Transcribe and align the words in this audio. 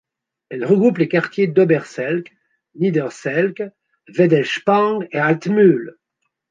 Elle 0.49 0.65
regroupe 0.65 0.97
les 0.97 1.07
quartiers 1.07 1.45
d'Oberselk, 1.45 2.35
Niederselk, 2.73 3.61
Wedelspang 4.17 5.05
et 5.11 5.19
Altmühl. 5.19 5.91